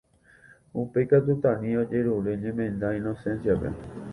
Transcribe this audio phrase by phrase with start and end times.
[0.83, 3.69] Upéi katu Tani ojerure ñemenda Inocencia-pe.